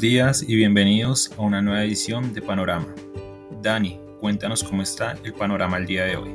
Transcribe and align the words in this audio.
Días 0.00 0.42
y 0.48 0.56
bienvenidos 0.56 1.30
a 1.36 1.42
una 1.42 1.60
nueva 1.60 1.84
edición 1.84 2.32
de 2.32 2.40
Panorama. 2.40 2.86
Dani, 3.60 4.00
cuéntanos 4.18 4.64
cómo 4.64 4.80
está 4.80 5.14
el 5.24 5.34
panorama 5.34 5.76
el 5.76 5.84
día 5.84 6.06
de 6.06 6.16
hoy. 6.16 6.30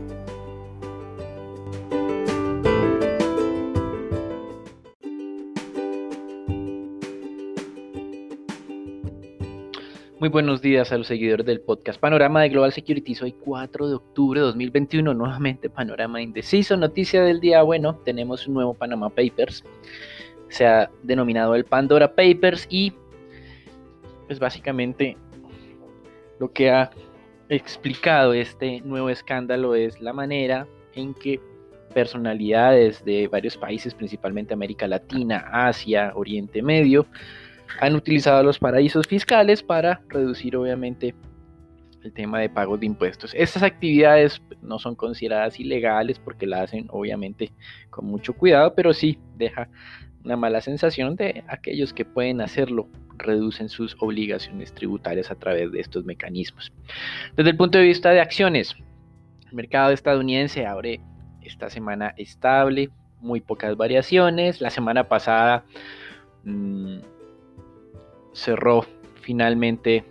Muy 10.20 10.30
buenos 10.30 10.62
días 10.62 10.92
a 10.92 11.00
los 11.00 11.08
seguidores 11.08 11.48
del 11.48 11.60
podcast 11.60 12.00
Panorama 12.00 12.44
de 12.44 12.50
Global 12.50 12.72
Security. 12.72 13.16
Hoy 13.24 13.32
4 13.32 13.88
de 13.88 13.96
octubre 13.96 14.42
de 14.42 14.46
2021, 14.46 15.12
nuevamente 15.16 15.72
Panorama 15.72 16.22
Indeciso. 16.22 16.78
Noticia 16.78 17.24
del 17.24 17.40
día, 17.40 17.64
bueno, 17.64 17.96
tenemos 18.06 18.46
un 18.46 18.54
nuevo 18.54 18.76
Panama 18.76 19.10
Papers. 19.10 19.64
Se 20.50 20.68
ha 20.68 20.92
denominado 21.02 21.56
el 21.56 21.66
Pandora 21.66 22.14
Papers 22.14 22.68
y 22.70 22.94
pues 24.28 24.40
básicamente 24.40 25.18
lo 26.40 26.52
que 26.52 26.70
ha 26.72 26.92
explicado 27.50 28.34
este 28.34 28.82
nuevo 28.82 29.10
escándalo 29.10 29.76
es 29.76 30.02
la 30.02 30.14
manera 30.14 30.68
en 30.94 31.14
que 31.14 31.40
personalidades 31.94 33.06
de 33.06 33.28
varios 33.28 33.56
países, 33.56 33.94
principalmente 33.94 34.54
América 34.54 34.88
Latina, 34.88 35.48
Asia, 35.52 36.12
Oriente 36.16 36.62
Medio, 36.62 37.06
han 37.80 37.96
utilizado 37.96 38.44
los 38.44 38.60
paraísos 38.60 39.08
fiscales 39.08 39.64
para 39.64 40.02
reducir 40.10 40.56
obviamente 40.56 41.16
el 42.04 42.14
tema 42.14 42.40
de 42.40 42.50
pagos 42.50 42.80
de 42.80 42.86
impuestos. 42.86 43.34
Estas 43.34 43.64
actividades 43.64 44.42
no 44.62 44.78
son 44.78 44.96
consideradas 44.96 45.60
ilegales 45.60 46.20
porque 46.20 46.46
la 46.46 46.62
hacen 46.62 46.86
obviamente 46.90 47.52
con 47.90 48.06
mucho 48.06 48.34
cuidado, 48.34 48.76
pero 48.76 48.94
sí 48.94 49.18
deja 49.38 49.70
una 50.26 50.36
mala 50.36 50.60
sensación 50.60 51.16
de 51.16 51.44
aquellos 51.48 51.94
que 51.94 52.04
pueden 52.04 52.42
hacerlo 52.42 52.90
reducen 53.18 53.70
sus 53.70 53.96
obligaciones 54.00 54.74
tributarias 54.74 55.32
a 55.32 55.36
través 55.36 55.72
de 55.72 55.80
estos 55.80 56.04
mecanismos. 56.04 56.74
Desde 57.38 57.52
el 57.52 57.58
punto 57.58 57.78
de 57.78 57.86
vista 57.86 58.10
de 58.10 58.20
acciones, 58.20 58.76
el 59.48 59.54
mercado 59.54 59.92
estadounidense 59.92 60.66
abre 60.66 61.00
esta 61.42 61.70
semana 61.70 62.14
estable, 62.18 62.90
muy 63.22 63.40
pocas 63.40 63.78
variaciones. 63.78 64.62
La 64.62 64.72
semana 64.72 65.08
pasada 65.08 65.64
mm, 66.44 66.98
cerró 68.34 68.86
finalmente 69.22 70.04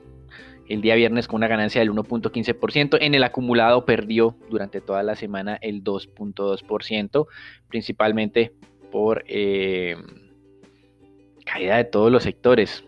el 0.68 0.80
día 0.80 0.94
viernes 0.94 1.28
con 1.28 1.38
una 1.38 1.48
ganancia 1.48 1.80
del 1.80 1.92
1.15%. 1.92 2.98
En 3.00 3.14
el 3.14 3.24
acumulado 3.24 3.84
perdió 3.84 4.36
durante 4.48 4.80
toda 4.80 5.02
la 5.02 5.16
semana 5.16 5.58
el 5.60 5.82
2.2%, 5.82 7.26
principalmente 7.68 8.52
por 8.94 9.24
eh, 9.26 9.96
caída 11.44 11.78
de 11.78 11.84
todos 11.84 12.12
los 12.12 12.22
sectores 12.22 12.84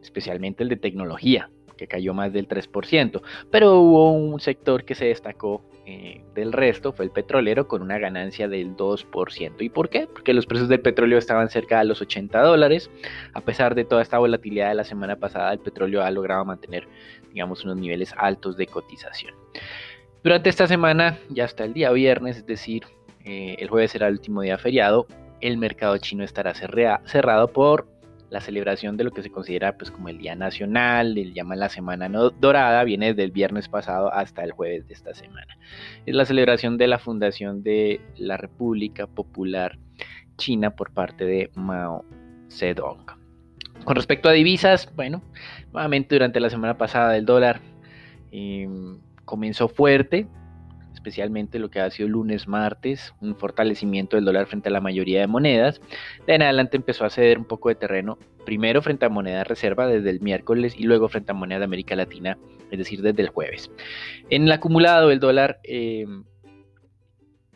especialmente 0.00 0.62
el 0.62 0.70
de 0.70 0.76
tecnología, 0.76 1.50
que 1.76 1.86
cayó 1.86 2.14
más 2.14 2.32
del 2.32 2.48
3%, 2.48 3.20
pero 3.50 3.78
hubo 3.78 4.10
un 4.10 4.40
sector 4.40 4.86
que 4.86 4.94
se 4.94 5.04
destacó 5.04 5.62
eh, 5.84 6.24
del 6.34 6.54
resto, 6.54 6.94
fue 6.94 7.04
el 7.04 7.10
petrolero, 7.10 7.68
con 7.68 7.82
una 7.82 7.98
ganancia 7.98 8.48
del 8.48 8.74
2%. 8.74 9.56
¿Y 9.60 9.68
por 9.68 9.90
qué? 9.90 10.06
Porque 10.06 10.32
los 10.32 10.46
precios 10.46 10.70
del 10.70 10.80
petróleo 10.80 11.18
estaban 11.18 11.50
cerca 11.50 11.80
de 11.80 11.84
los 11.84 12.00
80 12.00 12.40
dólares. 12.40 12.90
A 13.34 13.42
pesar 13.42 13.74
de 13.74 13.84
toda 13.84 14.00
esta 14.00 14.18
volatilidad 14.18 14.70
de 14.70 14.76
la 14.76 14.84
semana 14.84 15.16
pasada, 15.16 15.52
el 15.52 15.58
petróleo 15.58 16.02
ha 16.02 16.10
logrado 16.10 16.42
mantener, 16.46 16.88
digamos, 17.34 17.64
unos 17.64 17.76
niveles 17.76 18.14
altos 18.16 18.56
de 18.56 18.66
cotización. 18.66 19.34
Durante 20.24 20.48
esta 20.48 20.66
semana, 20.66 21.18
ya 21.28 21.44
hasta 21.44 21.64
el 21.64 21.74
día 21.74 21.90
viernes, 21.90 22.38
es 22.38 22.46
decir, 22.46 22.84
eh, 23.26 23.56
el 23.58 23.68
jueves 23.68 23.90
será 23.90 24.06
el 24.06 24.14
último 24.14 24.40
día 24.40 24.56
feriado, 24.56 25.06
el 25.40 25.56
mercado 25.56 25.96
chino 25.98 26.24
estará 26.24 26.54
cerrado 26.54 27.48
por 27.52 27.88
la 28.30 28.40
celebración 28.40 28.96
de 28.96 29.04
lo 29.04 29.10
que 29.10 29.22
se 29.22 29.30
considera 29.30 29.76
pues 29.76 29.90
como 29.90 30.08
el 30.08 30.18
Día 30.18 30.36
Nacional, 30.36 31.18
el 31.18 31.34
llama 31.34 31.56
la 31.56 31.68
Semana 31.68 32.08
Dorada, 32.08 32.84
viene 32.84 33.08
desde 33.08 33.24
el 33.24 33.32
viernes 33.32 33.68
pasado 33.68 34.12
hasta 34.12 34.44
el 34.44 34.52
jueves 34.52 34.86
de 34.86 34.94
esta 34.94 35.14
semana. 35.14 35.58
Es 36.06 36.14
la 36.14 36.24
celebración 36.24 36.78
de 36.78 36.86
la 36.86 36.98
fundación 36.98 37.62
de 37.62 38.00
la 38.16 38.36
República 38.36 39.06
Popular 39.06 39.78
China 40.36 40.70
por 40.70 40.92
parte 40.92 41.24
de 41.24 41.50
Mao 41.54 42.04
Zedong. 42.50 43.04
Con 43.84 43.96
respecto 43.96 44.28
a 44.28 44.32
divisas, 44.32 44.88
bueno, 44.94 45.22
nuevamente 45.72 46.14
durante 46.14 46.38
la 46.38 46.50
semana 46.50 46.78
pasada 46.78 47.16
el 47.16 47.26
dólar 47.26 47.60
em, 48.30 48.98
comenzó 49.24 49.68
fuerte, 49.68 50.26
especialmente 51.00 51.58
lo 51.58 51.70
que 51.70 51.80
ha 51.80 51.90
sido 51.90 52.10
lunes, 52.10 52.46
martes, 52.46 53.14
un 53.22 53.34
fortalecimiento 53.34 54.16
del 54.16 54.26
dólar 54.26 54.46
frente 54.46 54.68
a 54.68 54.72
la 54.72 54.82
mayoría 54.82 55.20
de 55.20 55.26
monedas. 55.26 55.80
De 56.26 56.34
en 56.34 56.42
adelante 56.42 56.76
empezó 56.76 57.06
a 57.06 57.10
ceder 57.10 57.38
un 57.38 57.46
poco 57.46 57.70
de 57.70 57.74
terreno, 57.74 58.18
primero 58.44 58.82
frente 58.82 59.06
a 59.06 59.08
moneda 59.08 59.42
reserva 59.42 59.86
desde 59.86 60.10
el 60.10 60.20
miércoles 60.20 60.74
y 60.76 60.84
luego 60.84 61.08
frente 61.08 61.32
a 61.32 61.34
moneda 61.34 61.60
de 61.60 61.64
América 61.64 61.96
Latina, 61.96 62.36
es 62.70 62.78
decir, 62.78 63.00
desde 63.00 63.22
el 63.22 63.30
jueves. 63.30 63.70
En 64.28 64.44
el 64.44 64.52
acumulado 64.52 65.10
el 65.10 65.20
dólar 65.20 65.58
eh, 65.64 66.04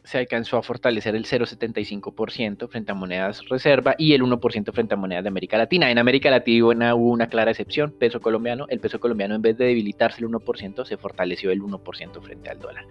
se 0.04 0.18
alcanzó 0.18 0.58
a 0.58 0.62
fortalecer 0.62 1.16
el 1.16 1.24
0,75% 1.24 2.68
frente 2.68 2.92
a 2.92 2.94
monedas 2.94 3.48
reserva 3.48 3.94
y 3.96 4.12
el 4.12 4.22
1% 4.22 4.72
frente 4.72 4.94
a 4.94 4.96
monedas 4.98 5.24
de 5.24 5.28
América 5.28 5.56
Latina. 5.56 5.90
En 5.90 5.98
América 5.98 6.30
Latina 6.30 6.94
hubo 6.94 7.10
una 7.10 7.28
clara 7.28 7.52
excepción, 7.52 7.90
peso 7.98 8.20
colombiano. 8.20 8.66
El 8.68 8.80
peso 8.80 9.00
colombiano 9.00 9.34
en 9.34 9.40
vez 9.40 9.56
de 9.56 9.64
debilitarse 9.64 10.20
el 10.20 10.28
1%, 10.28 10.84
se 10.84 10.98
fortaleció 10.98 11.50
el 11.50 11.62
1% 11.62 12.22
frente 12.22 12.50
al 12.50 12.60
dólar. 12.60 12.86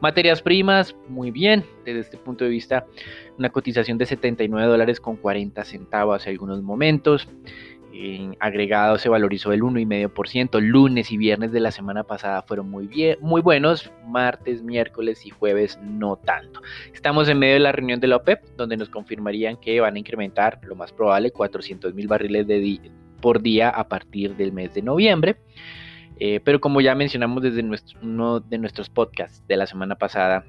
Materias 0.00 0.42
primas, 0.42 0.96
muy 1.08 1.30
bien, 1.30 1.64
desde 1.84 2.00
este 2.00 2.16
punto 2.18 2.44
de 2.44 2.50
vista, 2.50 2.86
una 3.38 3.50
cotización 3.50 3.96
de 3.96 4.06
79 4.06 4.68
dólares 4.68 4.98
con 4.98 5.16
40 5.16 5.64
centavos 5.64 6.16
hace 6.16 6.30
algunos 6.30 6.62
momentos 6.62 7.28
en 7.98 8.36
agregado 8.40 8.98
se 8.98 9.08
valorizó 9.08 9.52
el 9.52 9.62
1,5%. 9.62 10.60
Lunes 10.60 11.10
y 11.10 11.16
viernes 11.16 11.52
de 11.52 11.60
la 11.60 11.70
semana 11.70 12.04
pasada 12.04 12.42
fueron 12.42 12.70
muy, 12.70 12.86
bien, 12.86 13.18
muy 13.20 13.40
buenos. 13.40 13.90
Martes, 14.06 14.62
miércoles 14.62 15.24
y 15.24 15.30
jueves 15.30 15.78
no 15.82 16.16
tanto. 16.16 16.60
Estamos 16.92 17.28
en 17.28 17.38
medio 17.38 17.54
de 17.54 17.60
la 17.60 17.72
reunión 17.72 18.00
de 18.00 18.08
la 18.08 18.16
OPEP, 18.16 18.44
donde 18.56 18.76
nos 18.76 18.88
confirmarían 18.88 19.56
que 19.56 19.80
van 19.80 19.96
a 19.96 19.98
incrementar, 19.98 20.60
lo 20.62 20.74
más 20.74 20.92
probable, 20.92 21.30
400 21.30 21.94
mil 21.94 22.08
barriles 22.08 22.46
por 23.20 23.40
día 23.40 23.70
a 23.70 23.88
partir 23.88 24.36
del 24.36 24.52
mes 24.52 24.74
de 24.74 24.82
noviembre. 24.82 25.36
Eh, 26.18 26.40
pero 26.44 26.60
como 26.60 26.80
ya 26.80 26.94
mencionamos 26.94 27.42
desde 27.42 27.62
nuestro, 27.62 27.98
uno 28.02 28.40
de 28.40 28.58
nuestros 28.58 28.88
podcasts 28.88 29.46
de 29.46 29.56
la 29.56 29.66
semana 29.66 29.96
pasada, 29.96 30.46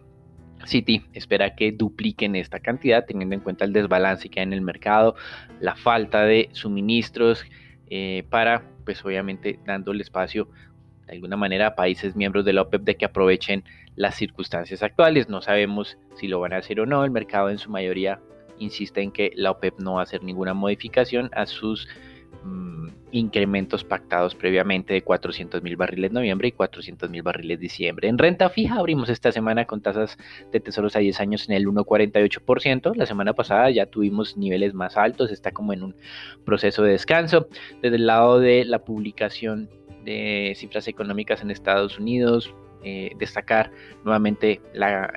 City 0.66 1.06
espera 1.14 1.56
que 1.56 1.72
dupliquen 1.72 2.36
esta 2.36 2.60
cantidad 2.60 3.06
teniendo 3.06 3.36
en 3.36 3.42
cuenta 3.42 3.66
el 3.66 3.74
desbalance 3.74 4.30
que 4.30 4.40
hay 4.40 4.46
en 4.46 4.54
el 4.54 4.62
mercado, 4.62 5.16
la 5.60 5.76
falta 5.76 6.24
de 6.24 6.50
suministros 6.52 7.46
eh, 7.90 8.26
para, 8.30 8.64
pues 8.86 9.04
obviamente 9.06 9.60
dándole 9.66 10.04
espacio 10.04 10.50
de 11.06 11.14
alguna 11.14 11.38
manera 11.38 11.68
a 11.68 11.76
países 11.76 12.16
miembros 12.16 12.44
de 12.46 12.54
la 12.54 12.64
OPEP 12.64 12.84
de 12.84 12.96
que 12.98 13.06
aprovechen 13.06 13.64
las 13.96 14.16
circunstancias 14.16 14.84
actuales. 14.84 15.30
No 15.30 15.42
sabemos 15.42 15.98
si 16.16 16.28
lo 16.28 16.40
van 16.40 16.54
a 16.54 16.58
hacer 16.58 16.80
o 16.82 16.86
no. 16.86 17.04
El 17.06 17.12
mercado 17.12 17.50
en 17.50 17.58
su 17.58 17.72
mayoría 17.72 18.20
insiste 18.60 19.02
en 19.02 19.12
que 19.12 19.32
la 19.36 19.52
OPEP 19.52 19.80
no 19.80 19.94
va 19.94 20.02
a 20.02 20.04
hacer 20.04 20.24
ninguna 20.24 20.54
modificación 20.54 21.30
a 21.34 21.46
sus 21.46 21.88
Mm, 22.48 22.88
incrementos 23.12 23.84
pactados 23.84 24.36
previamente 24.36 24.94
de 24.94 25.02
400 25.02 25.64
mil 25.64 25.76
barriles 25.76 26.12
noviembre 26.12 26.50
y 26.50 26.52
400 26.52 27.10
mil 27.10 27.24
barriles 27.24 27.60
diciembre. 27.60 28.08
En 28.08 28.18
renta 28.18 28.50
fija 28.50 28.76
abrimos 28.76 29.10
esta 29.10 29.32
semana 29.32 29.66
con 29.66 29.82
tasas 29.82 30.18
de 30.52 30.60
tesoros 30.60 30.96
a 30.96 31.00
10 31.00 31.20
años 31.20 31.50
en 31.50 31.56
el 31.56 31.68
1,48%. 31.68 32.96
La 32.96 33.06
semana 33.06 33.34
pasada 33.34 33.70
ya 33.70 33.86
tuvimos 33.86 34.38
niveles 34.38 34.74
más 34.74 34.98
altos, 34.98 35.32
está 35.32 35.52
como 35.52 35.74
en 35.74 35.84
un 35.84 35.96
proceso 36.46 36.84
de 36.84 36.92
descanso. 36.92 37.48
Desde 37.82 37.96
el 37.96 38.08
lado 38.08 38.40
de 38.40 38.66
la 38.66 38.80
publicación 38.84 39.70
de 40.04 40.54
cifras 40.56 40.88
económicas 40.88 41.42
en 41.42 41.52
Estados 41.52 42.00
Unidos, 42.00 42.54
eh, 42.84 43.12
destacar 43.18 43.72
nuevamente 44.06 44.62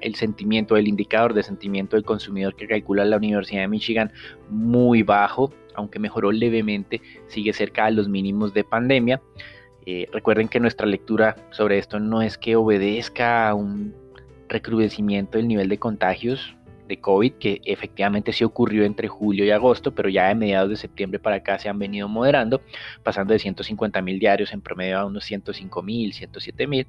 el 0.01 0.15
sentimiento, 0.15 0.77
el 0.77 0.89
indicador 0.89 1.35
de 1.35 1.43
sentimiento 1.43 1.97
del 1.97 2.05
consumidor 2.05 2.57
que 2.57 2.67
calcula 2.67 3.05
la 3.05 3.19
Universidad 3.19 3.61
de 3.61 3.69
Michigan 3.69 4.13
muy 4.49 5.03
bajo, 5.03 5.53
aunque 5.75 5.99
mejoró 5.99 6.33
levemente, 6.33 7.01
sigue 7.29 7.53
cerca 7.53 7.87
de 7.87 7.93
los 7.93 8.09
mínimos 8.09 8.55
de 8.55 8.65
pandemia. 8.65 9.21
Eh, 9.87 10.07
recuerden 10.13 10.49
que 10.49 10.61
nuestra 10.61 10.87
lectura 10.87 11.37
sobre 11.51 11.79
esto 11.79 11.99
no 11.99 12.23
es 12.23 12.37
que 12.37 12.57
obedezca 12.57 13.49
a 13.49 13.55
un 13.55 13.95
recrudecimiento 14.49 15.39
del 15.39 15.49
nivel 15.49 15.69
de 15.69 15.79
contagios, 15.79 16.55
de 16.91 17.01
COVID, 17.01 17.35
que 17.35 17.61
efectivamente 17.65 18.33
sí 18.33 18.43
ocurrió 18.45 18.85
entre 18.85 19.09
julio 19.09 19.45
y 19.45 19.51
agosto, 19.51 19.95
pero 19.95 20.09
ya 20.09 20.29
de 20.29 20.35
mediados 20.35 20.71
de 20.71 20.77
septiembre 20.77 21.21
para 21.21 21.37
acá 21.37 21.59
se 21.59 21.69
han 21.69 21.79
venido 21.79 22.09
moderando, 22.09 22.61
pasando 23.05 23.33
de 23.33 23.39
150 23.39 24.03
mil 24.03 24.19
diarios 24.19 24.53
en 24.53 24.61
promedio 24.61 24.99
a 24.99 25.07
unos 25.07 25.25
105 25.25 25.83
mil, 25.83 26.13
107 26.13 26.67
mil, 26.67 26.87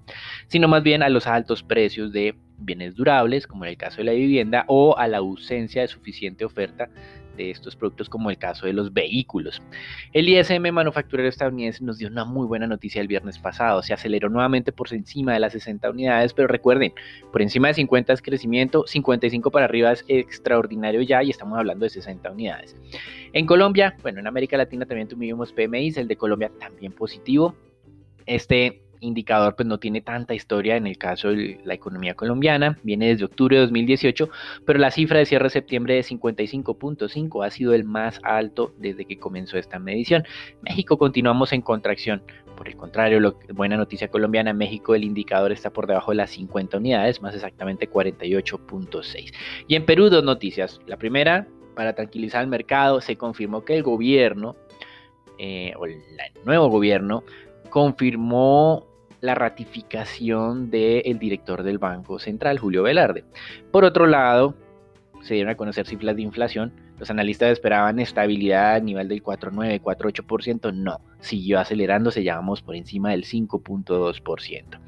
sino 0.48 0.68
más 0.68 0.82
bien 0.82 1.04
a 1.04 1.10
los 1.10 1.28
altos 1.28 1.62
precios 1.62 2.12
de 2.12 2.36
bienes 2.62 2.96
durables, 2.96 3.48
como 3.48 3.66
en 3.66 3.72
el 3.72 3.78
caso 3.78 3.98
de 3.98 4.06
la 4.06 4.12
vivienda, 4.14 4.66
o 4.68 4.98
a 4.98 5.08
la 5.08 5.18
ausencia 5.18 5.82
de 5.82 5.88
suficiente 5.88 6.46
oferta 6.46 6.90
de 7.36 7.52
estos 7.52 7.76
productos 7.76 8.10
como 8.10 8.30
el 8.30 8.38
caso 8.38 8.66
de 8.66 8.74
los 8.74 8.94
vehículos. 8.94 9.62
El 10.14 10.30
ISM 10.30 10.72
manufacturero 10.72 11.30
estadounidense 11.30 11.84
nos 11.84 11.98
dio 11.98 12.08
una 12.08 12.26
muy 12.26 12.46
buena 12.46 12.68
noticia 12.68 13.02
el 13.02 13.08
viernes 13.08 13.40
pasado, 13.40 13.82
se 13.82 13.94
aceleró 13.94 14.30
nuevamente 14.30 14.72
por 14.72 14.94
encima 14.94 15.34
de 15.34 15.40
las 15.40 15.54
60 15.54 15.90
unidades, 15.90 16.34
pero 16.34 16.48
recuerden, 16.48 16.94
por 17.32 17.42
encima 17.42 17.70
de 17.70 17.76
50 17.76 18.14
es 18.14 18.22
crecimiento, 18.22 18.86
55 18.86 19.52
para 19.52 19.66
arriba 19.66 19.92
es 19.92 20.04
extraordinario 20.08 21.02
ya 21.02 21.24
y 21.24 21.30
estamos 21.30 21.58
hablando 21.58 21.86
de 21.86 21.90
60 21.90 22.32
unidades. 22.32 22.76
En 23.34 23.46
Colombia, 23.46 23.96
bueno, 24.02 24.20
en 24.20 24.28
América 24.28 24.58
Latina 24.58 24.86
también 24.86 25.08
tuvimos 25.08 25.54
PMIs, 25.54 25.98
el 25.98 26.08
de 26.08 26.18
Colombia 26.18 26.52
también 26.60 26.92
positivo. 26.92 27.56
Este 28.26 28.82
indicador 29.02 29.56
pues 29.56 29.68
no 29.68 29.80
tiene 29.80 30.02
tanta 30.02 30.34
historia 30.34 30.78
en 30.78 30.88
el 30.88 30.98
caso 30.98 31.30
de 31.30 31.60
la 31.66 31.74
economía 31.74 32.14
colombiana, 32.14 32.78
viene 32.84 33.10
desde 33.10 33.26
octubre 33.26 33.58
de 33.58 33.64
2018, 33.64 34.30
pero 34.66 34.80
la 34.80 34.92
cifra 34.92 35.20
de 35.20 35.26
cierre 35.26 35.46
de 35.46 35.50
septiembre 35.50 35.96
de 35.96 36.02
55.5 36.02 37.46
ha 37.46 37.50
sido 37.50 37.74
el 37.74 37.84
más 37.84 38.20
alto 38.24 38.74
desde 38.78 39.06
que 39.06 39.18
comenzó 39.18 39.58
esta 39.58 39.80
medición. 39.80 40.24
México 40.62 40.98
continuamos 40.98 41.52
en 41.52 41.62
contracción. 41.62 42.24
Por 42.56 42.68
el 42.68 42.76
contrario, 42.76 43.36
buena 43.54 43.76
noticia 43.76 44.08
colombiana, 44.10 44.54
México 44.54 44.94
el 44.94 45.04
indicador 45.04 45.52
está 45.52 45.72
por 45.72 45.88
debajo 45.88 46.12
de 46.12 46.18
las 46.18 46.30
50 46.32 46.78
unidades, 46.78 47.22
más 47.22 47.34
exactamente 47.34 47.90
48.6. 47.90 49.34
Y 49.68 49.76
en 49.76 49.86
Perú 49.86 50.10
dos 50.10 50.24
noticias. 50.24 50.80
La 50.86 50.98
primera, 50.98 51.48
para 51.76 51.96
tranquilizar 51.96 52.42
al 52.42 52.48
mercado, 52.48 53.02
se 53.02 53.16
confirmó 53.16 53.66
que 53.66 53.76
el 53.76 53.84
gobierno, 53.84 54.56
eh, 55.40 55.74
o 55.80 55.88
el 55.88 56.04
nuevo 56.46 56.68
gobierno, 56.68 57.24
confirmó 57.72 58.91
la 59.22 59.36
ratificación 59.36 60.70
del 60.70 61.20
director 61.20 61.64
del 61.64 61.78
Banco 61.78 62.20
Central, 62.20 62.60
Julio 62.60 62.84
Velarde. 62.84 63.24
Por 63.72 63.86
otro 63.86 64.08
lado, 64.08 64.56
se 65.22 65.36
dieron 65.36 65.52
a 65.52 65.56
conocer 65.56 65.88
cifras 65.88 66.16
de 66.16 66.24
inflación. 66.24 66.74
Los 66.98 67.10
analistas 67.10 67.52
esperaban 67.52 68.00
estabilidad 68.00 68.76
a 68.76 68.80
nivel 68.80 69.08
del 69.08 69.24
4,9, 69.24 69.82
4,8%. 69.82 70.74
No, 70.74 71.00
siguió 71.20 71.60
acelerándose, 71.60 72.24
ya 72.24 72.36
vamos 72.36 72.62
por 72.62 72.76
encima 72.76 73.12
del 73.12 73.26
5,2%. 73.26 74.80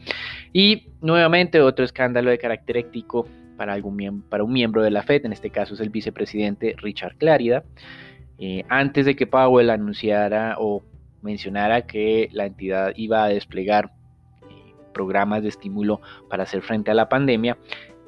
Y 0.51 0.87
nuevamente 1.01 1.61
otro 1.61 1.85
escándalo 1.85 2.29
de 2.29 2.37
carácter 2.37 2.77
ético 2.77 3.27
para, 3.57 3.73
algún, 3.73 4.23
para 4.29 4.43
un 4.43 4.51
miembro 4.51 4.81
de 4.83 4.91
la 4.91 5.03
Fed, 5.03 5.25
en 5.25 5.33
este 5.33 5.49
caso 5.49 5.75
es 5.75 5.79
el 5.79 5.89
vicepresidente 5.89 6.75
Richard 6.77 7.17
Clarida. 7.17 7.63
Eh, 8.39 8.63
antes 8.67 9.05
de 9.05 9.15
que 9.15 9.27
Powell 9.27 9.69
anunciara 9.69 10.55
o 10.57 10.83
mencionara 11.21 11.83
que 11.83 12.29
la 12.31 12.45
entidad 12.45 12.93
iba 12.95 13.23
a 13.23 13.29
desplegar 13.29 13.91
programas 14.93 15.43
de 15.43 15.49
estímulo 15.49 15.99
para 16.29 16.43
hacer 16.43 16.61
frente 16.61 16.91
a 16.91 16.93
la 16.93 17.09
pandemia, 17.09 17.57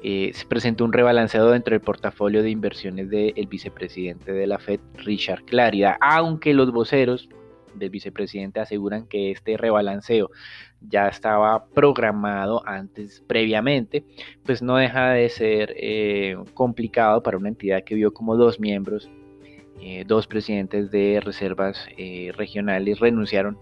eh, 0.02 0.30
se 0.34 0.46
presentó 0.46 0.84
un 0.84 0.92
rebalanceo 0.92 1.50
dentro 1.50 1.72
del 1.72 1.80
portafolio 1.80 2.42
de 2.42 2.50
inversiones 2.50 3.08
del 3.10 3.46
vicepresidente 3.48 4.32
de 4.32 4.46
la 4.46 4.58
Fed, 4.58 4.78
Richard 4.98 5.44
Clarida, 5.44 5.96
aunque 6.00 6.54
los 6.54 6.70
voceros 6.70 7.28
del 7.74 7.90
vicepresidente 7.90 8.60
aseguran 8.60 9.06
que 9.06 9.30
este 9.30 9.56
rebalanceo 9.56 10.30
ya 10.80 11.08
estaba 11.08 11.66
programado 11.66 12.62
antes, 12.66 13.22
previamente, 13.26 14.04
pues 14.44 14.62
no 14.62 14.76
deja 14.76 15.10
de 15.10 15.28
ser 15.28 15.74
eh, 15.76 16.36
complicado 16.54 17.22
para 17.22 17.38
una 17.38 17.48
entidad 17.48 17.82
que 17.82 17.94
vio 17.94 18.12
como 18.12 18.36
dos 18.36 18.60
miembros, 18.60 19.10
eh, 19.80 20.04
dos 20.06 20.26
presidentes 20.26 20.90
de 20.90 21.20
reservas 21.20 21.86
regionales 22.36 23.00
renunciaron 23.00 23.58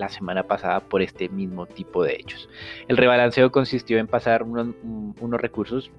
la 0.00 0.08
semana 0.08 0.42
pasada 0.42 0.80
por 0.80 1.02
este 1.02 1.28
mismo 1.28 1.66
tipo 1.66 2.02
de 2.02 2.14
hechos. 2.14 2.48
El 2.88 2.96
rebalanceo 2.96 3.52
consistió 3.52 3.98
en 3.98 4.08
pasar 4.08 4.42
unos, 4.42 4.74
unos 4.82 5.40
recursos 5.40 5.90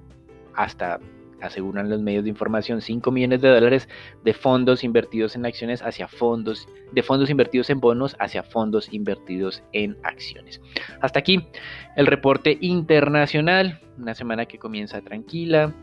hasta 0.53 1.00
aseguran 1.42 1.89
los 1.89 2.01
medios 2.01 2.24
de 2.24 2.30
información, 2.30 2.81
5 2.81 3.12
millones 3.12 3.42
de 3.42 3.50
dólares 3.50 3.89
de 4.24 4.33
fondos 4.33 4.83
invertidos 4.83 5.36
en 5.36 5.45
acciones 5.45 5.81
hacia 5.81 6.07
fondos, 6.07 6.68
de 6.92 7.03
fondos 7.03 7.30
invertidos 7.30 7.69
en 7.69 7.80
bonos 7.80 8.15
hacia 8.19 8.44
fondos 8.44 8.94
invertidos 8.94 9.63
en 9.74 9.98
acciones. 10.04 10.62
Hasta 11.01 11.19
aquí 11.19 11.47
el 11.95 12.07
reporte 12.07 12.57
internacional, 12.62 13.80
una 13.97 14.13
semana 14.13 14.45
que 14.45 14.59
comienza 14.59 15.01
tranquila, 15.01 15.74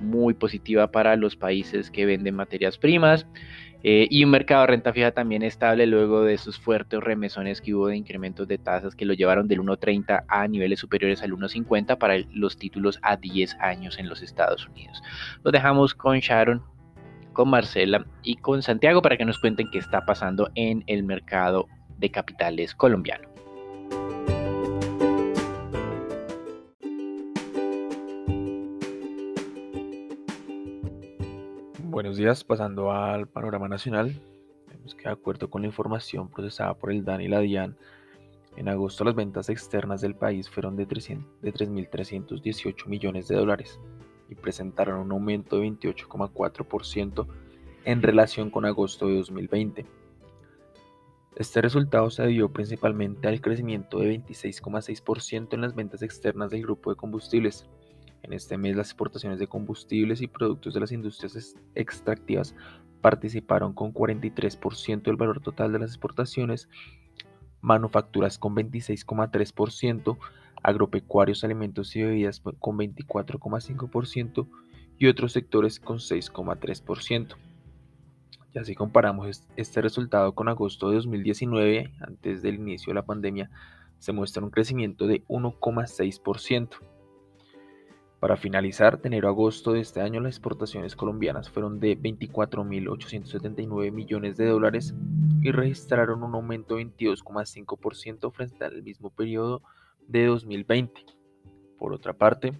muy 0.00 0.34
positiva 0.34 0.90
para 0.90 1.16
los 1.16 1.36
países 1.36 1.90
que 1.90 2.06
venden 2.06 2.34
materias 2.34 2.76
primas. 2.78 3.26
Eh, 3.88 4.08
y 4.10 4.24
un 4.24 4.30
mercado 4.30 4.62
de 4.62 4.66
renta 4.66 4.92
fija 4.92 5.12
también 5.12 5.44
estable 5.44 5.86
luego 5.86 6.24
de 6.24 6.34
esos 6.34 6.58
fuertes 6.58 6.98
remesones 6.98 7.60
que 7.60 7.72
hubo 7.72 7.86
de 7.86 7.96
incrementos 7.96 8.48
de 8.48 8.58
tasas 8.58 8.96
que 8.96 9.04
lo 9.04 9.14
llevaron 9.14 9.46
del 9.46 9.60
1.30 9.60 10.24
a 10.26 10.48
niveles 10.48 10.80
superiores 10.80 11.22
al 11.22 11.30
1.50 11.30 11.96
para 11.96 12.16
los 12.32 12.56
títulos 12.56 12.98
a 13.02 13.16
10 13.16 13.54
años 13.60 14.00
en 14.00 14.08
los 14.08 14.22
Estados 14.22 14.66
Unidos. 14.66 15.00
Lo 15.44 15.52
dejamos 15.52 15.94
con 15.94 16.18
Sharon, 16.18 16.64
con 17.32 17.48
Marcela 17.48 18.04
y 18.24 18.34
con 18.34 18.60
Santiago 18.60 19.02
para 19.02 19.16
que 19.16 19.24
nos 19.24 19.38
cuenten 19.38 19.70
qué 19.70 19.78
está 19.78 20.04
pasando 20.04 20.50
en 20.56 20.82
el 20.88 21.04
mercado 21.04 21.68
de 21.96 22.10
capitales 22.10 22.74
colombiano. 22.74 23.35
Buenos 31.88 32.16
días, 32.16 32.42
pasando 32.42 32.90
al 32.90 33.28
panorama 33.28 33.68
nacional. 33.68 34.20
Vemos 34.68 34.96
que 34.96 35.04
de 35.04 35.10
acuerdo 35.10 35.48
con 35.48 35.62
la 35.62 35.68
información 35.68 36.28
procesada 36.28 36.74
por 36.74 36.90
el 36.90 37.04
DAN 37.04 37.20
y 37.20 37.28
la 37.28 37.38
DIAN, 37.38 37.76
en 38.56 38.68
agosto 38.68 39.04
las 39.04 39.14
ventas 39.14 39.48
externas 39.48 40.00
del 40.00 40.16
país 40.16 40.50
fueron 40.50 40.76
de 40.76 40.88
3.318 40.88 42.86
millones 42.88 43.28
de 43.28 43.36
dólares 43.36 43.78
y 44.28 44.34
presentaron 44.34 44.98
un 44.98 45.12
aumento 45.12 45.60
de 45.60 45.68
28,4% 45.68 47.26
en 47.84 48.02
relación 48.02 48.50
con 48.50 48.64
agosto 48.64 49.06
de 49.06 49.18
2020. 49.18 49.86
Este 51.36 51.62
resultado 51.62 52.10
se 52.10 52.24
debió 52.24 52.52
principalmente 52.52 53.28
al 53.28 53.40
crecimiento 53.40 54.00
de 54.00 54.18
26,6% 54.18 55.54
en 55.54 55.60
las 55.60 55.76
ventas 55.76 56.02
externas 56.02 56.50
del 56.50 56.62
grupo 56.62 56.90
de 56.90 56.96
combustibles, 56.96 57.68
en 58.26 58.32
este 58.32 58.58
mes 58.58 58.76
las 58.76 58.88
exportaciones 58.88 59.38
de 59.38 59.46
combustibles 59.46 60.20
y 60.20 60.26
productos 60.26 60.74
de 60.74 60.80
las 60.80 60.92
industrias 60.92 61.56
extractivas 61.74 62.54
participaron 63.00 63.72
con 63.72 63.94
43% 63.94 65.02
del 65.02 65.16
valor 65.16 65.40
total 65.40 65.72
de 65.72 65.78
las 65.78 65.90
exportaciones, 65.90 66.68
manufacturas 67.60 68.38
con 68.38 68.54
26,3%, 68.56 70.18
agropecuarios, 70.62 71.44
alimentos 71.44 71.94
y 71.94 72.02
bebidas 72.02 72.40
con 72.58 72.78
24,5% 72.78 74.48
y 74.98 75.06
otros 75.06 75.32
sectores 75.32 75.78
con 75.78 75.98
6,3%. 75.98 77.36
Y 78.54 78.58
así 78.58 78.74
comparamos 78.74 79.44
este 79.56 79.82
resultado 79.82 80.34
con 80.34 80.48
agosto 80.48 80.88
de 80.88 80.96
2019, 80.96 81.92
antes 82.00 82.42
del 82.42 82.56
inicio 82.56 82.90
de 82.90 82.94
la 82.94 83.04
pandemia, 83.04 83.50
se 83.98 84.12
muestra 84.12 84.42
un 84.42 84.50
crecimiento 84.50 85.06
de 85.06 85.24
1,6%. 85.26 86.70
Para 88.20 88.36
finalizar, 88.36 89.00
de 89.00 89.08
enero 89.08 89.28
a 89.28 89.30
agosto 89.32 89.72
de 89.72 89.80
este 89.80 90.00
año 90.00 90.20
las 90.20 90.36
exportaciones 90.36 90.96
colombianas 90.96 91.50
fueron 91.50 91.78
de 91.80 91.98
24.879 91.98 93.92
millones 93.92 94.38
de 94.38 94.46
dólares 94.46 94.94
y 95.42 95.50
registraron 95.50 96.22
un 96.22 96.34
aumento 96.34 96.76
de 96.76 96.86
22,5% 96.86 98.32
frente 98.32 98.64
al 98.64 98.82
mismo 98.82 99.10
periodo 99.10 99.60
de 100.08 100.24
2020. 100.26 101.04
Por 101.78 101.92
otra 101.92 102.14
parte, 102.14 102.58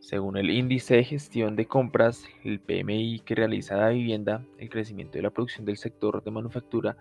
según 0.00 0.36
el 0.36 0.50
índice 0.50 0.96
de 0.96 1.04
gestión 1.04 1.54
de 1.54 1.66
compras, 1.66 2.24
el 2.42 2.58
PMI 2.58 3.20
que 3.20 3.36
realiza 3.36 3.76
la 3.76 3.90
vivienda, 3.90 4.44
el 4.58 4.68
crecimiento 4.68 5.18
de 5.18 5.22
la 5.22 5.30
producción 5.30 5.64
del 5.64 5.76
sector 5.76 6.24
de 6.24 6.30
manufactura 6.32 6.96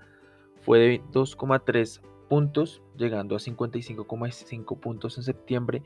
fue 0.61 0.77
de 0.77 1.01
2,3 1.11 2.01
puntos, 2.29 2.83
llegando 2.95 3.35
a 3.35 3.39
55,5 3.39 4.79
puntos 4.79 5.17
en 5.17 5.23
septiembre 5.23 5.81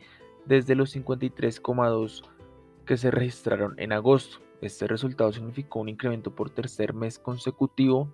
desde 0.45 0.75
los 0.75 0.95
53,2 0.95 2.23
que 2.85 2.97
se 2.97 3.11
registraron 3.11 3.75
en 3.79 3.91
agosto. 3.91 4.37
Este 4.61 4.87
resultado 4.87 5.31
significó 5.31 5.79
un 5.79 5.89
incremento 5.89 6.33
por 6.33 6.49
tercer 6.49 6.93
mes 6.93 7.19
consecutivo 7.19 8.13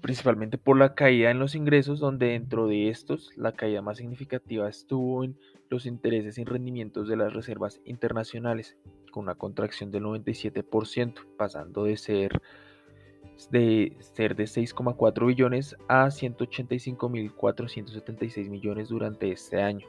principalmente 0.00 0.58
por 0.58 0.76
la 0.78 0.94
caída 0.94 1.30
en 1.30 1.38
los 1.38 1.54
ingresos, 1.54 2.00
donde 2.00 2.28
dentro 2.28 2.66
de 2.66 2.88
estos 2.88 3.30
la 3.36 3.52
caída 3.52 3.82
más 3.82 3.98
significativa 3.98 4.66
estuvo 4.68 5.22
en 5.24 5.36
los 5.68 5.86
intereses 5.86 6.38
y 6.38 6.44
rendimientos 6.44 7.08
de 7.08 7.16
las 7.16 7.32
reservas 7.32 7.80
internacionales, 7.84 8.76
con 9.10 9.24
una 9.24 9.34
contracción 9.34 9.90
del 9.90 10.04
97%, 10.04 11.26
pasando 11.36 11.82
de 11.84 11.96
ser 11.96 12.40
de 13.50 13.96
ser 14.00 14.36
de 14.36 14.44
6,4 14.44 15.26
billones 15.26 15.74
a 15.88 16.04
185.476 16.06 18.50
millones 18.50 18.90
durante 18.90 19.32
este 19.32 19.62
año. 19.62 19.86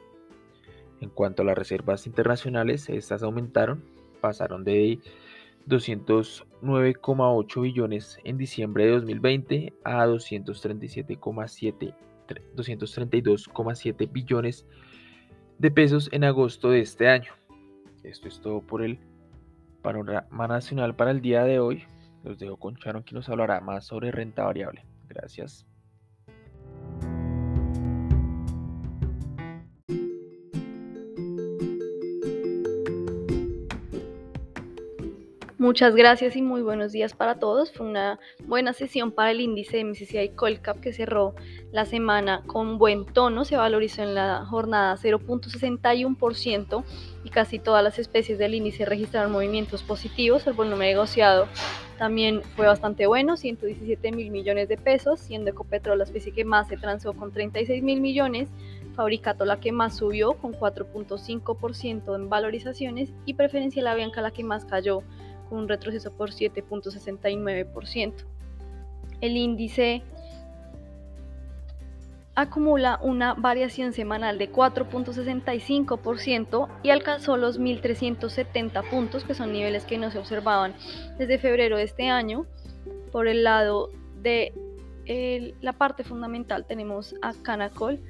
En 1.00 1.10
cuanto 1.10 1.42
a 1.42 1.44
las 1.44 1.58
reservas 1.58 2.06
internacionales, 2.06 2.88
estas 2.88 3.22
aumentaron, 3.22 3.84
pasaron 4.20 4.64
de 4.64 5.00
209,8 6.62 7.62
billones 7.62 8.18
en 8.24 8.38
diciembre 8.38 8.86
de 8.86 8.92
2020 8.92 9.72
a 9.84 10.06
237,7 10.06 11.94
232,7 12.56 14.10
billones 14.10 14.66
de 15.58 15.70
pesos 15.70 16.08
en 16.12 16.24
agosto 16.24 16.70
de 16.70 16.80
este 16.80 17.08
año. 17.08 17.32
Esto 18.02 18.28
es 18.28 18.40
todo 18.40 18.60
por 18.62 18.82
el 18.82 18.98
panorama 19.82 20.48
nacional 20.48 20.94
para 20.94 21.10
el 21.10 21.20
día 21.20 21.44
de 21.44 21.60
hoy. 21.60 21.84
Los 22.24 22.38
dejo 22.38 22.56
con 22.56 22.74
Sharon 22.74 23.02
que 23.02 23.14
nos 23.14 23.28
hablará 23.28 23.60
más 23.60 23.86
sobre 23.86 24.10
renta 24.10 24.44
variable. 24.44 24.84
Gracias. 25.08 25.66
Muchas 35.62 35.94
gracias 35.94 36.34
y 36.34 36.42
muy 36.42 36.60
buenos 36.60 36.90
días 36.90 37.14
para 37.14 37.36
todos. 37.36 37.70
Fue 37.70 37.86
una 37.86 38.18
buena 38.48 38.72
sesión 38.72 39.12
para 39.12 39.30
el 39.30 39.40
índice 39.40 39.76
de 39.76 39.84
MSCI 39.84 40.30
Colcap 40.30 40.80
que 40.80 40.92
cerró 40.92 41.36
la 41.70 41.84
semana 41.84 42.42
con 42.48 42.78
buen 42.78 43.06
tono. 43.06 43.44
Se 43.44 43.56
valorizó 43.56 44.02
en 44.02 44.16
la 44.16 44.44
jornada 44.44 44.96
0.61% 44.96 46.82
y 47.22 47.30
casi 47.30 47.60
todas 47.60 47.84
las 47.84 48.00
especies 48.00 48.40
del 48.40 48.56
índice 48.56 48.84
registraron 48.84 49.30
movimientos 49.30 49.84
positivos. 49.84 50.44
El 50.48 50.54
volumen 50.54 50.80
negociado 50.80 51.46
también 51.96 52.42
fue 52.56 52.66
bastante 52.66 53.06
bueno, 53.06 53.36
117 53.36 54.10
mil 54.10 54.32
millones 54.32 54.68
de 54.68 54.76
pesos, 54.76 55.20
siendo 55.20 55.50
Ecopetrol 55.50 55.98
la 55.98 56.04
especie 56.04 56.32
que 56.32 56.44
más 56.44 56.66
se 56.66 56.76
transó 56.76 57.12
con 57.12 57.30
36 57.30 57.84
mil 57.84 58.00
millones. 58.00 58.48
Fabricato 58.96 59.44
la 59.44 59.60
que 59.60 59.70
más 59.70 59.96
subió 59.96 60.32
con 60.32 60.54
4.5% 60.54 62.16
en 62.16 62.28
valorizaciones 62.28 63.12
y 63.26 63.34
Preferencia 63.34 63.80
la 63.80 63.94
Bianca 63.94 64.20
la 64.20 64.32
que 64.32 64.42
más 64.42 64.64
cayó 64.64 65.04
un 65.52 65.68
retroceso 65.68 66.10
por 66.10 66.30
7.69%. 66.30 68.14
El 69.20 69.36
índice 69.36 70.02
acumula 72.34 72.98
una 73.02 73.34
variación 73.34 73.92
semanal 73.92 74.38
de 74.38 74.50
4.65% 74.50 76.68
y 76.82 76.88
alcanzó 76.90 77.36
los 77.36 77.60
1.370 77.60 78.88
puntos, 78.88 79.24
que 79.24 79.34
son 79.34 79.52
niveles 79.52 79.84
que 79.84 79.98
no 79.98 80.10
se 80.10 80.18
observaban 80.18 80.74
desde 81.18 81.38
febrero 81.38 81.76
de 81.76 81.82
este 81.84 82.08
año. 82.08 82.46
Por 83.12 83.28
el 83.28 83.44
lado 83.44 83.90
de 84.22 84.54
la 85.60 85.74
parte 85.74 86.04
fundamental 86.04 86.64
tenemos 86.64 87.14
a 87.20 87.34
Canacol, 87.34 88.00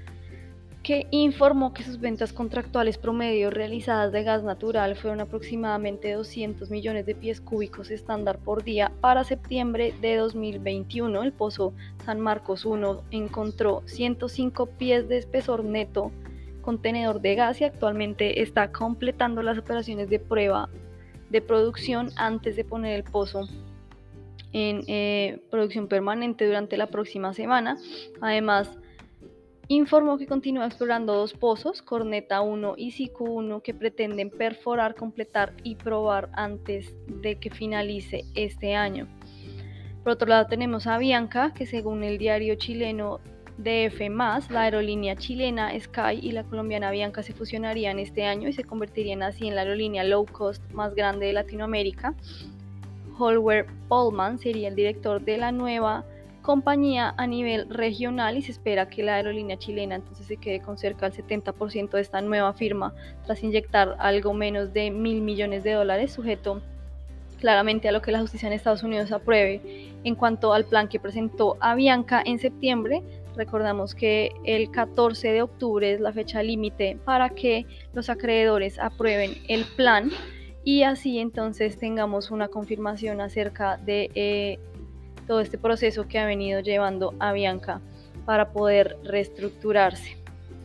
que 0.82 1.06
informó 1.12 1.72
que 1.72 1.84
sus 1.84 2.00
ventas 2.00 2.32
contractuales 2.32 2.98
promedio 2.98 3.50
realizadas 3.50 4.10
de 4.10 4.24
gas 4.24 4.42
natural 4.42 4.96
fueron 4.96 5.20
aproximadamente 5.20 6.12
200 6.12 6.70
millones 6.70 7.06
de 7.06 7.14
pies 7.14 7.40
cúbicos 7.40 7.90
estándar 7.90 8.38
por 8.38 8.64
día 8.64 8.90
para 9.00 9.22
septiembre 9.22 9.94
de 10.00 10.16
2021. 10.16 11.22
El 11.22 11.32
pozo 11.32 11.72
San 12.04 12.18
Marcos 12.18 12.64
1 12.64 13.04
encontró 13.12 13.82
105 13.86 14.66
pies 14.66 15.08
de 15.08 15.18
espesor 15.18 15.64
neto 15.64 16.10
contenedor 16.62 17.20
de 17.20 17.34
gas 17.34 17.60
y 17.60 17.64
actualmente 17.64 18.42
está 18.42 18.72
completando 18.72 19.42
las 19.42 19.58
operaciones 19.58 20.08
de 20.08 20.18
prueba 20.18 20.68
de 21.30 21.40
producción 21.40 22.10
antes 22.16 22.56
de 22.56 22.64
poner 22.64 22.94
el 22.96 23.04
pozo 23.04 23.48
en 24.52 24.82
eh, 24.86 25.40
producción 25.50 25.88
permanente 25.88 26.46
durante 26.46 26.76
la 26.76 26.88
próxima 26.88 27.32
semana. 27.32 27.78
Además, 28.20 28.78
informó 29.76 30.18
que 30.18 30.26
continúa 30.26 30.66
explorando 30.66 31.14
dos 31.14 31.34
pozos, 31.34 31.82
Corneta 31.82 32.40
1 32.40 32.74
y 32.76 32.90
Siku 32.90 33.24
1, 33.24 33.62
que 33.62 33.74
pretenden 33.74 34.30
perforar, 34.30 34.94
completar 34.94 35.54
y 35.62 35.76
probar 35.76 36.30
antes 36.34 36.94
de 37.06 37.36
que 37.38 37.50
finalice 37.50 38.24
este 38.34 38.74
año. 38.74 39.06
Por 40.02 40.12
otro 40.12 40.28
lado 40.28 40.46
tenemos 40.46 40.86
a 40.86 40.98
Bianca, 40.98 41.54
que 41.54 41.66
según 41.66 42.02
el 42.02 42.18
diario 42.18 42.56
chileno 42.56 43.20
DF+, 43.58 44.00
la 44.50 44.62
aerolínea 44.62 45.14
chilena 45.16 45.78
Sky 45.78 46.18
y 46.20 46.32
la 46.32 46.42
colombiana 46.44 46.90
Bianca 46.90 47.22
se 47.22 47.32
fusionarían 47.32 47.98
este 47.98 48.24
año 48.24 48.48
y 48.48 48.52
se 48.52 48.64
convertirían 48.64 49.22
así 49.22 49.46
en 49.46 49.54
la 49.54 49.60
aerolínea 49.60 50.02
low 50.02 50.26
cost 50.26 50.62
más 50.72 50.94
grande 50.94 51.26
de 51.26 51.34
Latinoamérica. 51.34 52.14
Holwer 53.16 53.66
Polman 53.88 54.38
sería 54.38 54.68
el 54.68 54.74
director 54.74 55.22
de 55.22 55.36
la 55.36 55.52
nueva 55.52 56.04
compañía 56.42 57.14
a 57.16 57.26
nivel 57.26 57.68
regional 57.70 58.36
y 58.36 58.42
se 58.42 58.52
espera 58.52 58.88
que 58.88 59.02
la 59.02 59.14
aerolínea 59.14 59.58
chilena 59.58 59.94
entonces 59.94 60.26
se 60.26 60.36
quede 60.36 60.60
con 60.60 60.76
cerca 60.76 61.08
del 61.08 61.24
70% 61.24 61.90
de 61.90 62.00
esta 62.00 62.20
nueva 62.20 62.52
firma 62.52 62.94
tras 63.24 63.42
inyectar 63.42 63.96
algo 63.98 64.34
menos 64.34 64.72
de 64.72 64.90
mil 64.90 65.22
millones 65.22 65.64
de 65.64 65.72
dólares 65.72 66.12
sujeto 66.12 66.60
claramente 67.42 67.88
a 67.88 67.92
lo 67.92 68.02
que 68.02 68.12
la 68.12 68.20
justicia 68.20 68.46
en 68.46 68.52
Estados 68.52 68.84
Unidos 68.84 69.10
apruebe 69.10 69.90
en 70.04 70.14
cuanto 70.14 70.52
al 70.52 70.64
plan 70.64 70.88
que 70.88 71.00
presentó 71.00 71.56
Avianca 71.58 72.22
en 72.24 72.38
septiembre. 72.38 73.02
Recordamos 73.34 73.96
que 73.96 74.30
el 74.44 74.70
14 74.70 75.32
de 75.32 75.42
octubre 75.42 75.92
es 75.92 76.00
la 76.00 76.12
fecha 76.12 76.40
límite 76.40 76.98
para 77.04 77.30
que 77.30 77.66
los 77.94 78.10
acreedores 78.10 78.78
aprueben 78.78 79.32
el 79.48 79.64
plan 79.64 80.10
y 80.62 80.84
así 80.84 81.18
entonces 81.18 81.78
tengamos 81.78 82.30
una 82.30 82.46
confirmación 82.46 83.20
acerca 83.20 83.76
de 83.76 84.10
eh, 84.14 84.60
todo 85.26 85.40
este 85.40 85.58
proceso 85.58 86.06
que 86.08 86.18
ha 86.18 86.26
venido 86.26 86.60
llevando 86.60 87.14
a 87.18 87.32
Bianca 87.32 87.80
para 88.24 88.52
poder 88.52 88.96
reestructurarse. 89.04 90.16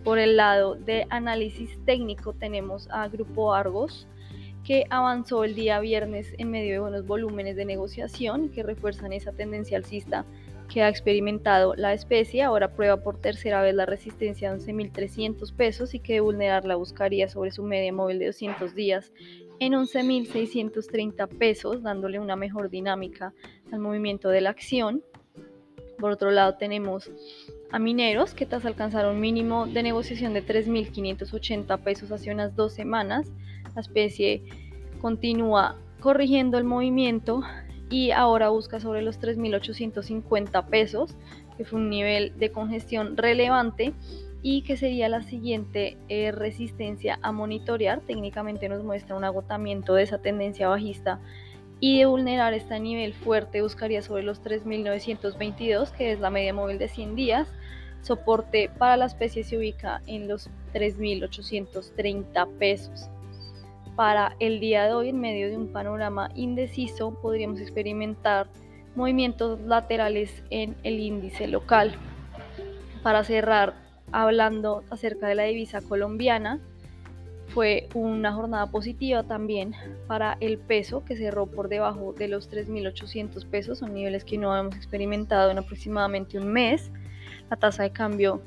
Por 0.03 0.19
el 0.19 0.37
lado 0.37 0.75
de 0.75 1.05
análisis 1.09 1.77
técnico 1.85 2.33
tenemos 2.33 2.87
a 2.91 3.07
Grupo 3.07 3.53
Argos, 3.53 4.07
que 4.63 4.85
avanzó 4.89 5.43
el 5.43 5.55
día 5.55 5.79
viernes 5.79 6.33
en 6.37 6.51
medio 6.51 6.73
de 6.73 6.79
buenos 6.79 7.07
volúmenes 7.07 7.55
de 7.55 7.65
negociación 7.65 8.49
que 8.49 8.63
refuerzan 8.63 9.13
esa 9.13 9.31
tendencia 9.31 9.77
alcista 9.77 10.25
que 10.67 10.81
ha 10.83 10.89
experimentado 10.89 11.73
la 11.75 11.93
especie. 11.93 12.43
Ahora 12.43 12.73
prueba 12.73 12.97
por 12.97 13.17
tercera 13.17 13.61
vez 13.61 13.73
la 13.73 13.85
resistencia 13.85 14.53
de 14.53 14.59
11.300 14.59 15.53
pesos 15.53 15.93
y 15.93 15.99
que 15.99 16.13
de 16.13 16.19
vulnerarla 16.19 16.75
buscaría 16.75 17.29
sobre 17.29 17.51
su 17.51 17.63
media 17.63 17.93
móvil 17.93 18.19
de 18.19 18.27
200 18.27 18.75
días 18.75 19.13
en 19.59 19.73
11.630 19.73 21.27
pesos, 21.37 21.81
dándole 21.81 22.19
una 22.19 22.35
mejor 22.35 22.69
dinámica 22.69 23.33
al 23.71 23.79
movimiento 23.79 24.29
de 24.29 24.41
la 24.41 24.49
acción. 24.49 25.03
Por 25.99 26.11
otro 26.11 26.31
lado 26.31 26.55
tenemos 26.55 27.09
a 27.71 27.79
mineros 27.79 28.33
que 28.33 28.45
tras 28.45 28.65
alcanzar 28.65 29.07
un 29.07 29.19
mínimo 29.19 29.67
de 29.67 29.83
negociación 29.83 30.33
de 30.33 30.45
3.580 30.45 31.79
pesos 31.79 32.11
hace 32.11 32.31
unas 32.31 32.55
dos 32.55 32.73
semanas. 32.73 33.27
La 33.75 33.81
especie 33.81 34.43
continúa 35.01 35.75
corrigiendo 35.99 36.57
el 36.57 36.63
movimiento 36.63 37.41
y 37.89 38.11
ahora 38.11 38.49
busca 38.49 38.79
sobre 38.79 39.01
los 39.01 39.19
3.850 39.19 40.65
pesos, 40.67 41.15
que 41.57 41.65
fue 41.65 41.79
un 41.79 41.89
nivel 41.89 42.37
de 42.37 42.51
congestión 42.51 43.17
relevante 43.17 43.93
y 44.41 44.61
que 44.61 44.77
sería 44.77 45.09
la 45.09 45.23
siguiente 45.23 45.97
eh, 46.09 46.31
resistencia 46.31 47.19
a 47.21 47.31
monitorear. 47.31 48.01
Técnicamente 48.01 48.69
nos 48.69 48.83
muestra 48.83 49.15
un 49.15 49.23
agotamiento 49.23 49.95
de 49.95 50.03
esa 50.03 50.19
tendencia 50.19 50.67
bajista 50.67 51.19
y 51.79 51.99
de 51.99 52.05
vulnerar 52.05 52.53
este 52.53 52.79
nivel 52.79 53.13
fuerte 53.13 53.61
buscaría 53.61 54.01
sobre 54.01 54.23
los 54.23 54.43
3.922, 54.43 55.91
que 55.91 56.11
es 56.11 56.19
la 56.19 56.29
media 56.29 56.53
móvil 56.53 56.79
de 56.79 56.87
100 56.87 57.15
días. 57.15 57.47
Soporte 58.01 58.69
para 58.77 58.97
la 58.97 59.05
especie 59.05 59.43
se 59.43 59.57
ubica 59.57 60.01
en 60.07 60.27
los 60.27 60.49
3.830 60.73 62.47
pesos. 62.57 63.09
Para 63.95 64.35
el 64.39 64.59
día 64.59 64.85
de 64.85 64.93
hoy, 64.93 65.09
en 65.09 65.19
medio 65.19 65.49
de 65.49 65.57
un 65.57 65.71
panorama 65.71 66.29
indeciso, 66.35 67.19
podríamos 67.21 67.59
experimentar 67.59 68.47
movimientos 68.95 69.59
laterales 69.61 70.43
en 70.49 70.75
el 70.83 70.99
índice 70.99 71.47
local. 71.47 71.95
Para 73.03 73.23
cerrar 73.23 73.73
hablando 74.11 74.83
acerca 74.89 75.27
de 75.27 75.35
la 75.35 75.43
divisa 75.43 75.81
colombiana. 75.81 76.59
Fue 77.47 77.87
una 77.93 78.33
jornada 78.33 78.67
positiva 78.67 79.23
también 79.23 79.73
para 80.07 80.37
el 80.41 80.57
peso 80.57 81.03
que 81.05 81.15
cerró 81.15 81.47
por 81.47 81.69
debajo 81.69 82.13
de 82.13 82.27
los 82.27 82.51
3.800 82.51 83.45
pesos, 83.45 83.79
son 83.79 83.93
niveles 83.93 84.25
que 84.25 84.37
no 84.37 84.55
hemos 84.55 84.75
experimentado 84.75 85.49
en 85.49 85.57
aproximadamente 85.57 86.37
un 86.37 86.51
mes. 86.51 86.91
La 87.49 87.57
tasa 87.57 87.83
de 87.83 87.91
cambio 87.91 88.41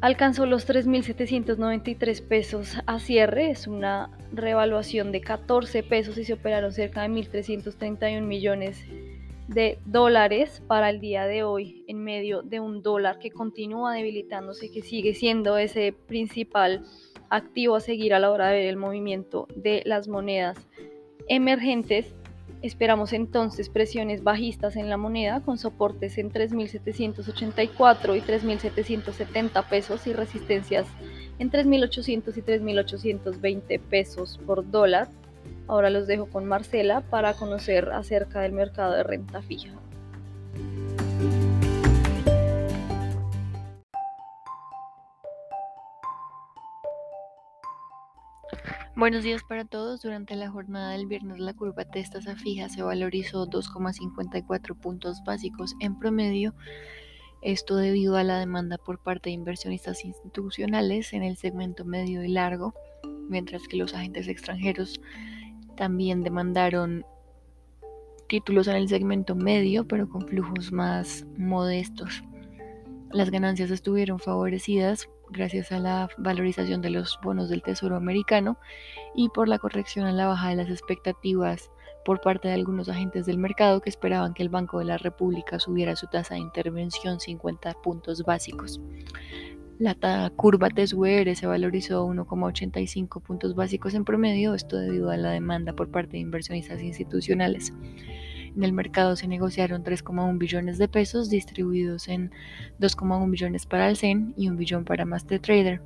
alcanzó 0.00 0.46
los 0.46 0.68
3.793 0.68 2.22
pesos 2.26 2.76
a 2.86 2.98
cierre, 2.98 3.50
es 3.50 3.66
una 3.66 4.10
revaluación 4.32 5.12
de 5.12 5.20
14 5.20 5.82
pesos 5.82 6.18
y 6.18 6.24
se 6.24 6.34
operaron 6.34 6.72
cerca 6.72 7.02
de 7.02 7.08
1.331 7.08 8.22
millones 8.22 8.84
de 9.48 9.78
dólares 9.84 10.62
para 10.68 10.90
el 10.90 11.00
día 11.00 11.26
de 11.26 11.42
hoy 11.42 11.84
en 11.88 12.04
medio 12.04 12.42
de 12.42 12.60
un 12.60 12.82
dólar 12.82 13.18
que 13.18 13.32
continúa 13.32 13.94
debilitándose 13.94 14.70
que 14.70 14.80
sigue 14.80 15.12
siendo 15.12 15.58
ese 15.58 15.92
principal 15.92 16.84
activo 17.30 17.76
a 17.76 17.80
seguir 17.80 18.12
a 18.12 18.18
la 18.18 18.30
hora 18.30 18.48
de 18.48 18.58
ver 18.58 18.66
el 18.66 18.76
movimiento 18.76 19.48
de 19.54 19.82
las 19.86 20.08
monedas 20.08 20.58
emergentes. 21.28 22.14
Esperamos 22.62 23.14
entonces 23.14 23.70
presiones 23.70 24.22
bajistas 24.22 24.76
en 24.76 24.90
la 24.90 24.98
moneda 24.98 25.40
con 25.40 25.56
soportes 25.56 26.18
en 26.18 26.30
3.784 26.30 28.16
y 28.16 28.20
3.770 28.20 29.68
pesos 29.68 30.06
y 30.06 30.12
resistencias 30.12 30.86
en 31.38 31.50
3.800 31.50 32.36
y 32.36 32.42
3.820 32.42 33.80
pesos 33.80 34.38
por 34.44 34.70
dólar. 34.70 35.08
Ahora 35.68 35.88
los 35.88 36.06
dejo 36.06 36.26
con 36.26 36.44
Marcela 36.44 37.00
para 37.00 37.32
conocer 37.32 37.90
acerca 37.92 38.40
del 38.40 38.52
mercado 38.52 38.92
de 38.92 39.04
renta 39.04 39.40
fija. 39.40 39.79
Buenos 49.00 49.24
días 49.24 49.42
para 49.42 49.64
todos. 49.64 50.02
Durante 50.02 50.36
la 50.36 50.50
jornada 50.50 50.90
del 50.90 51.06
viernes 51.06 51.38
la 51.38 51.54
curva 51.54 51.84
de 51.84 52.04
tasa 52.04 52.36
fija 52.36 52.68
se 52.68 52.82
valorizó 52.82 53.48
2,54 53.48 54.78
puntos 54.78 55.24
básicos 55.24 55.74
en 55.80 55.98
promedio. 55.98 56.54
Esto 57.40 57.76
debido 57.76 58.18
a 58.18 58.24
la 58.24 58.38
demanda 58.38 58.76
por 58.76 59.02
parte 59.02 59.30
de 59.30 59.36
inversionistas 59.36 60.04
institucionales 60.04 61.14
en 61.14 61.22
el 61.22 61.38
segmento 61.38 61.86
medio 61.86 62.22
y 62.22 62.28
largo, 62.28 62.74
mientras 63.30 63.66
que 63.68 63.78
los 63.78 63.94
agentes 63.94 64.28
extranjeros 64.28 65.00
también 65.78 66.22
demandaron 66.22 67.06
títulos 68.28 68.68
en 68.68 68.76
el 68.76 68.88
segmento 68.90 69.34
medio, 69.34 69.88
pero 69.88 70.10
con 70.10 70.28
flujos 70.28 70.72
más 70.72 71.24
modestos. 71.38 72.22
Las 73.12 73.30
ganancias 73.30 73.72
estuvieron 73.72 74.20
favorecidas 74.20 75.08
gracias 75.30 75.72
a 75.72 75.80
la 75.80 76.08
valorización 76.16 76.80
de 76.80 76.90
los 76.90 77.18
bonos 77.24 77.48
del 77.48 77.62
Tesoro 77.62 77.96
americano 77.96 78.56
y 79.16 79.28
por 79.30 79.48
la 79.48 79.58
corrección 79.58 80.06
a 80.06 80.12
la 80.12 80.28
baja 80.28 80.50
de 80.50 80.56
las 80.56 80.70
expectativas 80.70 81.72
por 82.04 82.20
parte 82.20 82.46
de 82.46 82.54
algunos 82.54 82.88
agentes 82.88 83.26
del 83.26 83.38
mercado 83.38 83.80
que 83.80 83.90
esperaban 83.90 84.32
que 84.32 84.44
el 84.44 84.48
Banco 84.48 84.78
de 84.78 84.84
la 84.84 84.96
República 84.96 85.58
subiera 85.58 85.96
su 85.96 86.06
tasa 86.06 86.34
de 86.34 86.40
intervención 86.40 87.18
50 87.18 87.74
puntos 87.82 88.22
básicos. 88.22 88.80
La 89.80 90.30
curva 90.36 90.68
TSUR 90.68 91.34
se 91.34 91.46
valorizó 91.46 92.06
1,85 92.06 93.22
puntos 93.22 93.56
básicos 93.56 93.94
en 93.94 94.04
promedio, 94.04 94.54
esto 94.54 94.76
debido 94.76 95.10
a 95.10 95.16
la 95.16 95.30
demanda 95.30 95.72
por 95.72 95.90
parte 95.90 96.12
de 96.12 96.18
inversionistas 96.18 96.80
institucionales. 96.80 97.72
En 98.56 98.64
el 98.64 98.72
mercado 98.72 99.14
se 99.16 99.28
negociaron 99.28 99.84
3,1 99.84 100.38
billones 100.38 100.78
de 100.78 100.88
pesos 100.88 101.28
distribuidos 101.30 102.08
en 102.08 102.32
2,1 102.80 103.30
billones 103.30 103.66
para 103.66 103.88
el 103.88 103.96
CEN 103.96 104.34
y 104.36 104.48
1 104.48 104.56
billón 104.56 104.84
para 104.84 105.04
MasterTrader. 105.04 105.80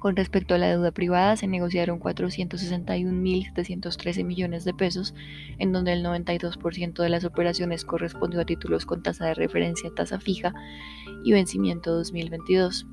Con 0.00 0.16
respecto 0.16 0.54
a 0.54 0.58
la 0.58 0.68
deuda 0.68 0.92
privada, 0.92 1.36
se 1.36 1.46
negociaron 1.46 1.98
461.713 1.98 4.22
millones 4.22 4.66
de 4.66 4.74
pesos, 4.74 5.14
en 5.58 5.72
donde 5.72 5.94
el 5.94 6.04
92% 6.04 7.02
de 7.02 7.08
las 7.08 7.24
operaciones 7.24 7.86
correspondió 7.86 8.42
a 8.42 8.44
títulos 8.44 8.84
con 8.84 9.02
tasa 9.02 9.24
de 9.24 9.32
referencia 9.32 9.88
tasa 9.96 10.20
fija 10.20 10.52
y 11.24 11.32
vencimiento 11.32 11.94
2022. 11.94 12.86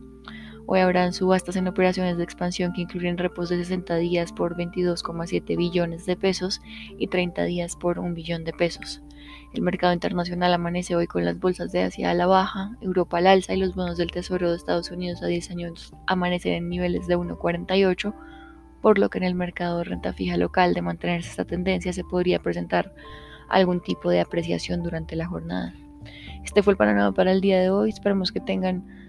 Hoy 0.68 0.80
habrán 0.80 1.14
subastas 1.14 1.56
en 1.56 1.68
operaciones 1.68 2.18
de 2.18 2.24
expansión 2.24 2.74
que 2.74 2.82
incluyen 2.82 3.18
repos 3.18 3.50
de 3.50 3.58
60 3.58 3.96
días 3.98 4.32
por 4.32 4.56
22,7 4.56 5.58
billones 5.58 6.06
de 6.06 6.16
pesos 6.16 6.62
y 6.98 7.08
30 7.08 7.44
días 7.44 7.76
por 7.76 8.00
1 8.00 8.14
billón 8.14 8.44
de 8.44 8.54
pesos. 8.54 9.02
El 9.54 9.64
mercado 9.64 9.92
internacional 9.92 10.54
amanece 10.54 10.96
hoy 10.96 11.08
con 11.08 11.26
las 11.26 11.40
bolsas 11.40 11.72
de 11.72 11.84
Asia 11.84 12.12
a 12.12 12.14
la 12.14 12.26
baja, 12.26 12.78
Europa 12.80 13.18
al 13.18 13.28
alza 13.28 13.54
y 13.54 13.58
los 13.58 13.76
bonos 13.76 13.98
del 13.98 14.12
Tesoro 14.12 14.50
de 14.50 14.56
Estados 14.56 14.92
Unidos 14.92 15.22
a 15.24 15.28
10 15.28 15.52
años 15.52 15.94
amanecen 16.08 16.54
en 16.54 16.70
niveles 16.70 17.08
de 17.08 17.18
1,48, 17.18 18.14
por 18.82 18.98
lo 18.98 19.10
que 19.10 19.18
en 19.18 19.26
el 19.26 19.36
mercado 19.36 19.80
de 19.80 19.84
renta 19.86 20.14
fija 20.14 20.38
local 20.38 20.74
de 20.74 20.82
mantenerse 20.82 21.30
esta 21.30 21.46
tendencia 21.46 21.92
se 21.92 22.04
podría 22.04 22.40
presentar 22.40 22.94
algún 23.50 23.82
tipo 23.82 24.10
de 24.10 24.22
apreciación 24.22 24.84
durante 24.84 25.16
la 25.16 25.28
jornada. 25.28 25.74
Este 26.44 26.64
fue 26.64 26.74
el 26.74 26.78
panorama 26.78 27.14
para 27.14 27.32
el 27.32 27.42
día 27.42 27.60
de 27.60 27.70
hoy, 27.70 27.90
esperamos 27.90 28.32
que 28.32 28.40
tengan 28.40 29.01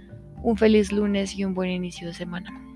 un 0.42 0.56
feliz 0.56 0.92
lunes 0.92 1.36
y 1.36 1.44
un 1.44 1.54
buen 1.54 1.70
inicio 1.70 2.08
de 2.08 2.14
semana. 2.14 2.71